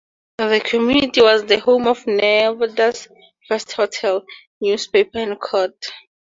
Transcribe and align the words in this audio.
The 0.39 0.59
community 0.65 1.21
was 1.21 1.45
the 1.45 1.59
home 1.59 1.83
to 1.93 2.11
Nevada's 2.11 3.07
first 3.47 3.71
hotel, 3.73 4.23
newspaper 4.59 5.19
and 5.19 5.39
court. 5.39 5.75